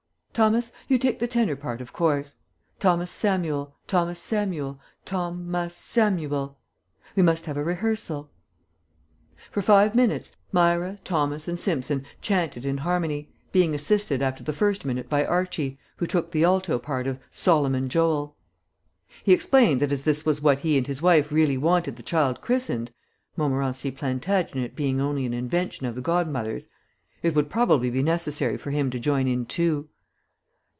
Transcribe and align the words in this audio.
"Thomas, 0.33 0.71
you 0.87 0.97
take 0.97 1.19
the 1.19 1.27
tenor 1.27 1.57
part, 1.57 1.81
of 1.81 1.91
course: 1.91 2.37
'Thomas 2.79 3.11
Samuel, 3.11 3.75
Thomas 3.85 4.17
Samuel, 4.17 4.79
Thom 5.05 5.53
as 5.53 5.75
Sam 5.75 6.17
u 6.19 6.33
el.' 6.33 6.57
We 7.17 7.21
must 7.21 7.47
have 7.47 7.57
a 7.57 7.63
rehearsal." 7.65 8.31
For 9.51 9.61
five 9.61 9.93
minutes 9.93 10.33
Myra, 10.53 10.99
Thomas, 11.03 11.49
and 11.49 11.59
Simpson 11.59 12.05
chanted 12.21 12.65
in 12.65 12.77
harmony, 12.77 13.29
being 13.51 13.75
assisted 13.75 14.21
after 14.21 14.41
the 14.41 14.53
first 14.53 14.85
minute 14.85 15.09
by 15.09 15.25
Archie, 15.25 15.77
who 15.97 16.07
took 16.07 16.31
the 16.31 16.45
alto 16.45 16.79
part 16.79 17.07
of 17.07 17.19
"Solomon 17.29 17.89
Joel." 17.89 18.37
He 19.25 19.33
explained 19.33 19.81
that 19.81 19.91
as 19.91 20.03
this 20.03 20.25
was 20.25 20.41
what 20.41 20.59
he 20.59 20.77
and 20.77 20.87
his 20.87 21.01
wife 21.01 21.33
really 21.33 21.57
wanted 21.57 21.97
the 21.97 22.03
child 22.03 22.39
christened 22.39 22.91
("Montmorency 23.35 23.91
Plantagenet" 23.91 24.77
being 24.77 25.01
only 25.01 25.25
an 25.25 25.33
invention 25.33 25.85
of 25.87 25.93
the 25.93 25.99
godmother's) 26.01 26.69
it 27.21 27.35
would 27.35 27.49
probably 27.49 27.89
be 27.89 28.01
necessary 28.01 28.55
for 28.55 28.71
him 28.71 28.89
to 28.91 28.97
join 28.99 29.27
in 29.27 29.45
too. 29.45 29.89